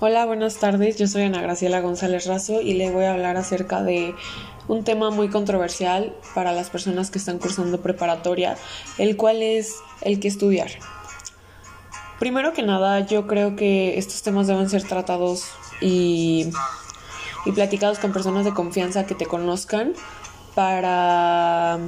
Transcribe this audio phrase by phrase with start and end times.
[0.00, 0.96] Hola, buenas tardes.
[0.96, 4.14] Yo soy Ana Graciela González Razo y le voy a hablar acerca de
[4.68, 8.56] un tema muy controversial para las personas que están cursando preparatoria,
[8.98, 10.70] el cual es el que estudiar.
[12.20, 15.46] Primero que nada, yo creo que estos temas deben ser tratados
[15.80, 16.46] y,
[17.44, 19.94] y platicados con personas de confianza que te conozcan
[20.54, 21.80] para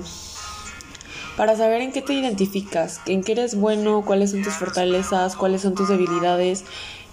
[1.36, 5.62] para saber en qué te identificas, en qué eres bueno, cuáles son tus fortalezas, cuáles
[5.62, 6.64] son tus debilidades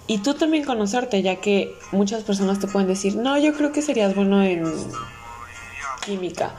[0.07, 3.81] y tú también conocerte, ya que muchas personas te pueden decir, no, yo creo que
[3.81, 4.63] serías bueno en
[6.05, 6.55] química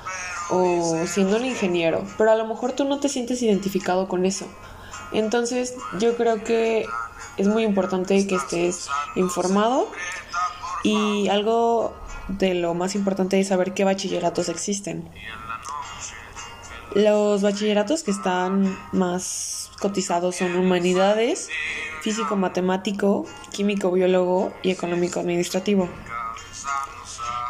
[0.51, 4.47] o siendo un ingeniero, pero a lo mejor tú no te sientes identificado con eso.
[5.13, 6.85] Entonces yo creo que
[7.39, 9.89] es muy importante que estés informado
[10.85, 11.95] y algo
[12.29, 15.09] de lo más importante es saber qué bachilleratos existen.
[16.95, 21.49] Los bachilleratos que están más cotizados son humanidades,
[22.03, 25.89] físico matemático, químico biólogo y económico administrativo.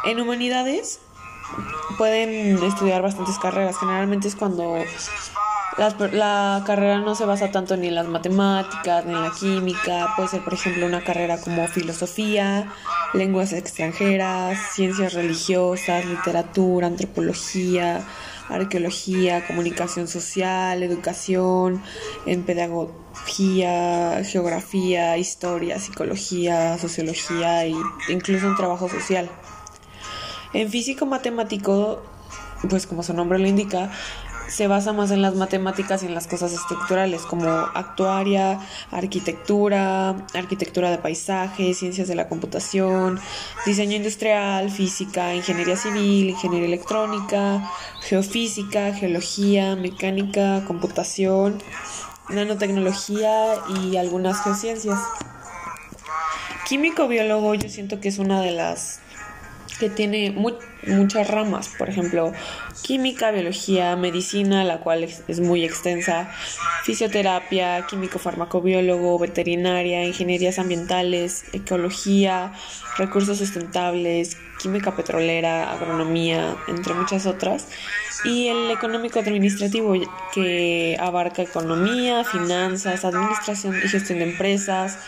[0.05, 0.99] En humanidades
[1.97, 4.77] pueden estudiar bastantes carreras, generalmente es cuando
[6.11, 10.27] la, carrera no se basa tanto ni en las matemáticas ni en la química, puede
[10.27, 12.71] ser por ejemplo una carrera como filosofía,
[13.13, 18.05] lenguas extranjeras, ciencias religiosas, literatura, antropología,
[18.49, 21.81] arqueología, comunicación social, educación,
[22.25, 27.73] en pedagogía, geografía, historia, psicología, sociología e
[28.09, 29.29] incluso en trabajo social.
[30.53, 32.01] En físico matemático,
[32.69, 33.91] pues como su nombre lo indica,
[34.49, 38.59] se basa más en las matemáticas y en las cosas estructurales como actuaria,
[38.91, 43.19] arquitectura, arquitectura de paisaje, ciencias de la computación,
[43.65, 47.69] diseño industrial, física, ingeniería civil, ingeniería electrónica,
[48.01, 51.61] geofísica, geología, mecánica, computación,
[52.29, 54.99] nanotecnología y algunas geociencias.
[56.67, 58.99] Químico biólogo yo siento que es una de las
[59.79, 60.31] que tiene
[60.87, 62.33] muchas ramas, por ejemplo,
[62.83, 66.29] química, biología, medicina, la cual es, muy extensa,
[66.83, 72.53] fisioterapia, químico farmacobiólogo, veterinaria, ingenierías ambientales, ecología,
[72.97, 77.67] recursos sustentables, química petrolera, agronomía, entre muchas otras,
[78.25, 79.93] y el económico administrativo
[80.33, 84.99] que abarca economía, finanzas, administración y gestión de empresas,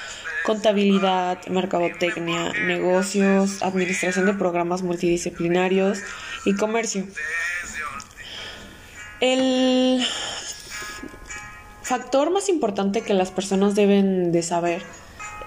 [0.46, 6.00] contabilidad, mercadotecnia, negocios, administración de programas multidisciplinarios
[6.46, 7.06] y comercio.
[9.19, 10.03] El
[11.84, 14.81] factor más importante que las personas deben de saber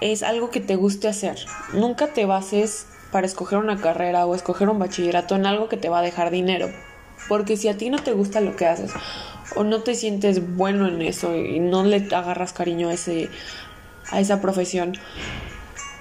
[0.01, 1.37] es algo que te guste hacer.
[1.73, 5.89] Nunca te bases para escoger una carrera o escoger un bachillerato en algo que te
[5.89, 6.69] va a dejar dinero.
[7.27, 8.91] Porque si a ti no te gusta lo que haces
[9.55, 13.29] o no te sientes bueno en eso y no le agarras cariño a ese
[14.11, 14.93] a esa profesión.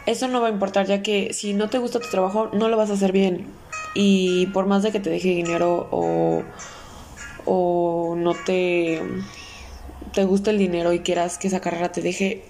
[0.07, 2.77] Eso no va a importar, ya que si no te gusta tu trabajo, no lo
[2.77, 3.47] vas a hacer bien.
[3.95, 6.43] Y por más de que te deje dinero o,
[7.47, 9.01] o no te,
[10.13, 12.45] te guste el dinero y quieras que esa carrera te deje,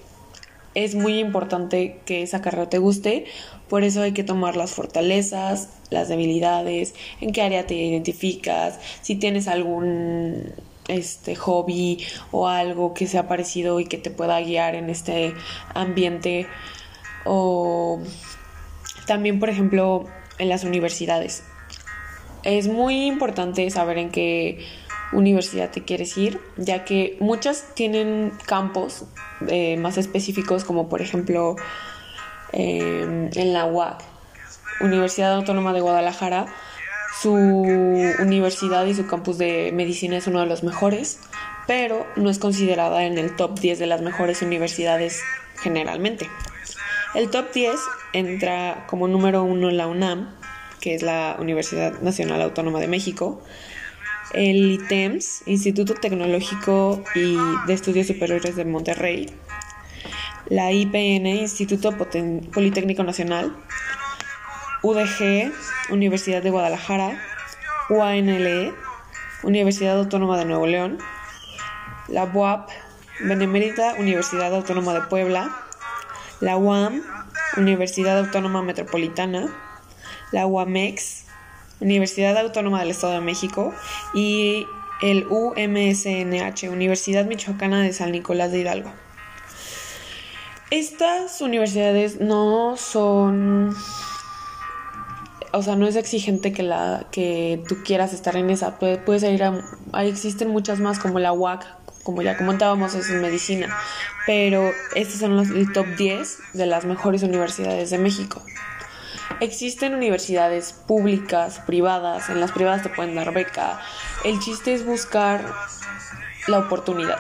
[0.75, 3.27] es muy importante que esa carrera te guste.
[3.69, 9.17] Por eso hay que tomar las fortalezas, las debilidades, en qué área te identificas, si
[9.17, 10.53] tienes algún
[10.89, 15.35] este hobby o algo que sea parecido y que te pueda guiar en este
[15.75, 16.47] ambiente.
[17.25, 18.01] O
[19.07, 20.05] también por ejemplo
[20.39, 21.45] en las universidades.
[22.43, 24.67] Es muy importante saber en qué
[25.13, 29.05] universidad te quieres ir ya que muchas tienen campos
[29.49, 31.57] eh, más específicos como por ejemplo
[32.53, 34.03] em, en la UAC
[34.81, 36.47] Universidad Autónoma de Guadalajara
[37.21, 41.21] su universidad y su campus de medicina es uno de los mejores,
[41.67, 45.21] pero no es considerada en el top 10 de las mejores universidades
[45.57, 46.29] generalmente.
[47.15, 47.75] El top 10
[48.13, 50.35] entra como número uno la UNAM,
[50.81, 53.43] que es la Universidad Nacional Autónoma de México,
[54.33, 57.37] el ITEMS, Instituto Tecnológico y
[57.67, 59.31] de Estudios Superiores de Monterrey,
[60.49, 61.97] la IPN, Instituto
[62.53, 63.57] Politécnico Nacional,
[64.85, 65.51] UDG,
[65.91, 67.19] Universidad de Guadalajara,
[67.89, 68.75] UANLE,
[69.43, 70.99] Universidad Autónoma de Nuevo León,
[72.09, 72.69] la UAP,
[73.21, 75.57] Benemérita Universidad Autónoma de Puebla,
[76.41, 77.03] la UAM,
[77.57, 79.49] Universidad Autónoma Metropolitana,
[80.33, 81.25] la UAMEX,
[81.81, 83.73] Universidad Autónoma del Estado de México
[84.13, 84.67] y
[85.01, 88.93] el UMSNH, Universidad Michoacana de San Nicolás de Hidalgo.
[90.71, 93.75] Estas universidades no son
[95.55, 99.45] o sea, no es exigente que la que tú quieras estar en esa, puedes ir
[99.45, 99.61] a,
[99.93, 101.65] ahí existen muchas más como la UAC,
[102.03, 103.75] como ya comentábamos, es en medicina.
[104.27, 108.43] Pero estos son los el top 10 de las mejores universidades de México.
[109.41, 113.81] Existen universidades públicas, privadas, en las privadas te pueden dar beca.
[114.25, 115.45] El chiste es buscar
[116.47, 117.19] la oportunidad.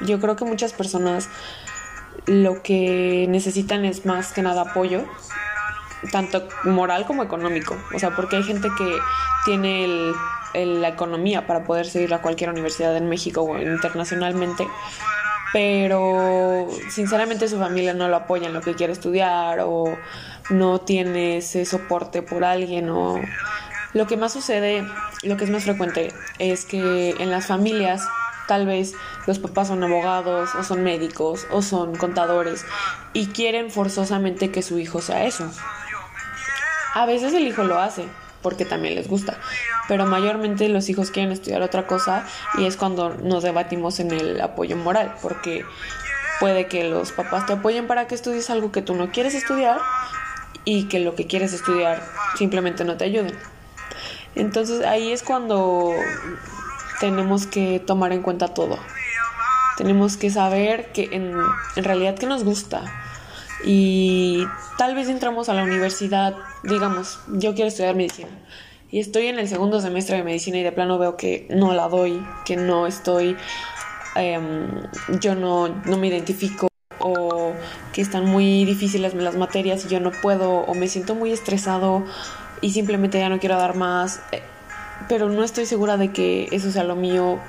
[0.00, 1.28] Yo creo que muchas personas
[2.26, 5.04] lo que necesitan es más que nada apoyo,
[6.10, 7.76] tanto moral como económico.
[7.94, 8.98] O sea, porque hay gente que
[9.44, 10.12] tiene
[10.54, 14.68] la economía para poder seguir a cualquier universidad en México o internacionalmente,
[15.52, 19.96] pero sinceramente su familia no lo apoya en lo que quiere estudiar o
[20.50, 23.20] no tiene ese soporte por alguien o
[23.94, 24.84] lo que más sucede,
[25.22, 28.02] lo que es más frecuente es que en las familias
[28.46, 28.94] tal vez
[29.26, 32.64] los papás son abogados o son médicos o son contadores
[33.12, 35.50] y quieren forzosamente que su hijo sea eso.
[36.94, 38.04] A veces el hijo lo hace
[38.42, 39.38] porque también les gusta,
[39.88, 42.26] pero mayormente los hijos quieren estudiar otra cosa
[42.58, 45.64] y es cuando nos debatimos en el apoyo moral, porque
[46.40, 49.78] puede que los papás te apoyen para que estudies algo que tú no quieres estudiar
[50.64, 52.02] y que lo que quieres estudiar
[52.36, 53.34] simplemente no te ayuden.
[54.34, 55.92] Entonces ahí es cuando
[57.00, 58.78] tenemos que tomar en cuenta todo.
[59.76, 61.34] Tenemos que saber que en,
[61.76, 62.82] realidad que nos gusta.
[63.64, 64.46] Y
[64.78, 66.34] tal vez entramos a la universidad,
[66.64, 68.30] digamos, yo quiero estudiar medicina.
[68.90, 71.88] Y estoy en el segundo semestre de medicina y de plano veo que no la
[71.88, 73.36] doy, que no estoy,
[74.14, 74.68] em,
[75.20, 76.68] yo no, no me identifico
[77.00, 77.52] o
[77.92, 82.04] que están muy difíciles las materias y yo no puedo o me siento muy estresado
[82.60, 84.42] y simplemente ya no quiero dar más, eh,
[85.08, 87.40] pero no estoy segura de que eso sea lo mío,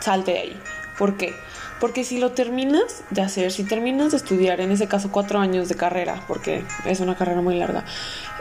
[0.00, 0.60] salte de ahí.
[0.98, 1.34] ¿Por qué?
[1.80, 5.68] Porque si lo terminas de hacer, si terminas de estudiar, en ese caso cuatro años
[5.68, 7.84] de carrera, porque es una carrera muy larga,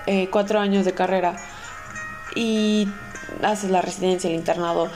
[0.07, 1.37] eh, cuatro años de carrera,
[2.35, 2.87] y
[3.43, 4.89] haces la residencia, el internado,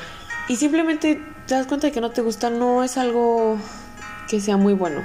[0.48, 3.58] y simplemente te das cuenta de que no te gusta, no es algo
[4.28, 5.02] que sea muy bueno.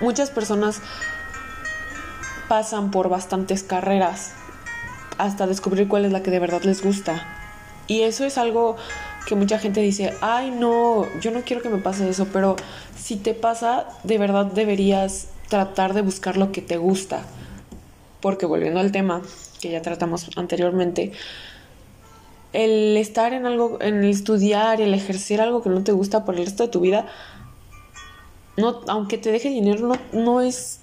[0.00, 0.80] Muchas personas
[2.48, 4.32] pasan por bastantes carreras
[5.18, 7.26] hasta descubrir cuál es la que de verdad les gusta.
[7.86, 8.76] Y eso es algo
[9.26, 12.56] que mucha gente dice, ay no, yo no quiero que me pase eso, pero
[12.96, 17.22] si te pasa, de verdad deberías tratar de buscar lo que te gusta.
[18.20, 19.22] Porque volviendo al tema
[19.60, 21.12] que ya tratamos anteriormente,
[22.52, 26.36] el estar en algo, en el estudiar, el ejercer algo que no te gusta por
[26.36, 27.06] el resto de tu vida,
[28.56, 30.80] no, aunque te deje dinero, no, no es,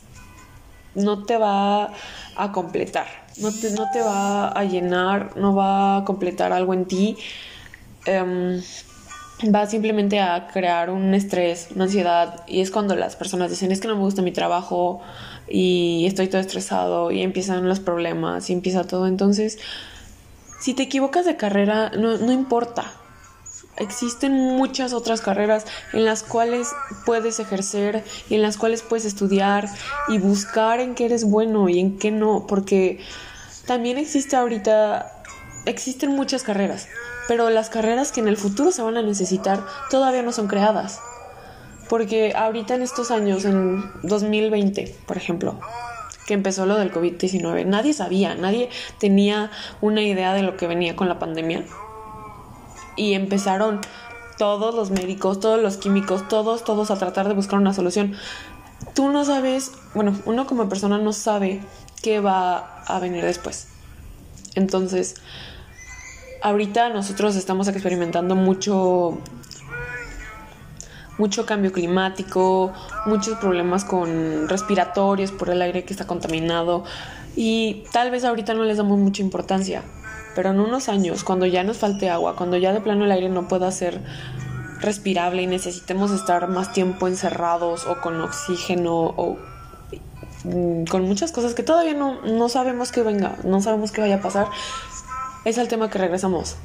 [0.96, 1.92] no te va
[2.36, 3.08] a completar,
[3.38, 7.18] no te, no te va a llenar, no va a completar algo en ti.
[8.06, 8.62] Em,
[9.54, 13.82] va simplemente a crear un estrés, una ansiedad y es cuando las personas dicen es
[13.82, 15.02] que no me gusta mi trabajo
[15.50, 19.08] y estoy todo estresado y empiezan los problemas y empieza todo.
[19.08, 19.58] Entonces,
[20.62, 22.92] si te equivocas de carrera, no, no importa,
[23.78, 26.70] existen muchas otras carreras en las cuales
[27.06, 29.68] puedes ejercer y en las cuales puedes estudiar
[30.08, 33.00] y buscar en qué eres bueno y en qué no, porque
[33.66, 35.23] también existe ahorita,
[35.66, 36.88] existen muchas carreras,
[37.28, 41.00] pero las carreras que en el futuro se van a necesitar todavía no son creadas.
[41.90, 45.60] Porque ahorita en estos años, en 2020, por ejemplo,
[46.26, 48.70] que empezó lo del COVID-19, nadie sabía, nadie
[49.00, 49.52] tenía
[49.82, 51.66] una idea de lo que venía con la pandemia
[52.96, 53.82] y empezaron
[54.38, 58.16] todos los médicos, todos los químicos, todos, todos a tratar de buscar una solución.
[58.96, 61.62] Tú no sabes, bueno, uno como persona no sabe
[62.02, 63.68] qué va a venir después.
[64.56, 65.16] Entonces,
[66.44, 69.18] ahorita nosotros estamos experimentando mucho
[71.18, 72.74] mucho cambio climático,
[73.06, 76.84] muchos problemas con respiratorios por el aire que está contaminado
[77.36, 79.84] y tal vez ahorita no les damos mucha importancia,
[80.36, 83.30] pero en unos años, cuando ya nos falte agua, cuando ya de plano el aire
[83.30, 84.02] no pueda ser
[84.82, 89.38] respirable y necesitemos estar más tiempo encerrados o con oxígeno o
[90.44, 94.16] mm, con muchas cosas que todavía no, no sabemos que venga, no sabemos qué vaya
[94.16, 94.48] a pasar,
[95.46, 96.56] es el tema que regresamos.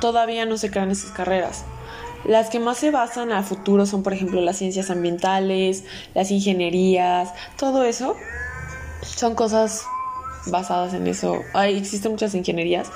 [0.00, 1.64] Todavía no se crean esas carreras.
[2.24, 7.30] Las que más se basan a futuro son, por ejemplo, las ciencias ambientales, las ingenierías,
[7.58, 8.16] todo eso
[9.02, 9.84] son cosas
[10.46, 11.40] basadas en eso.
[11.52, 12.88] Hay, existen muchas ingenierías,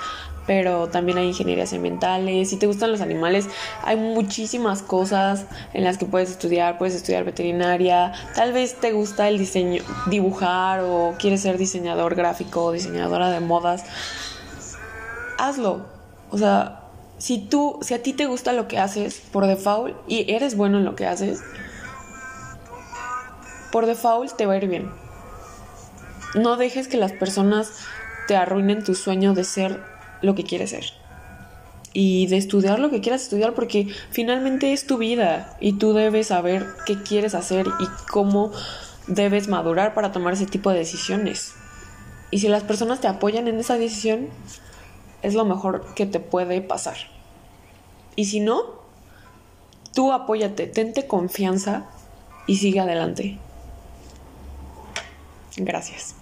[0.46, 2.48] pero también hay ingenierías ambientales.
[2.48, 3.48] Si te gustan los animales,
[3.84, 6.78] hay muchísimas cosas en las que puedes estudiar.
[6.78, 8.12] Puedes estudiar veterinaria.
[8.34, 13.84] Tal vez te gusta el diseño, dibujar o quieres ser diseñador gráfico diseñadora de modas
[15.38, 15.86] hazlo.
[16.30, 16.82] O sea,
[17.18, 20.78] si tú, si a ti te gusta lo que haces por default y eres bueno
[20.78, 21.40] en lo que haces,
[23.72, 24.90] por default te va a ir bien.
[26.34, 27.72] No dejes que las personas
[28.26, 29.82] te arruinen tu sueño de ser
[30.20, 30.84] lo que quieres ser.
[31.94, 36.28] Y de estudiar lo que quieras estudiar porque finalmente es tu vida y tú debes
[36.28, 38.52] saber qué quieres hacer y cómo
[39.06, 41.54] debes madurar para tomar ese tipo de decisiones.
[42.30, 44.28] Y si las personas te apoyan en esa decisión,
[45.22, 46.96] es lo mejor que te puede pasar.
[48.16, 48.62] Y si no,
[49.94, 51.86] tú apóyate, tente confianza
[52.46, 53.38] y sigue adelante.
[55.56, 56.17] Gracias.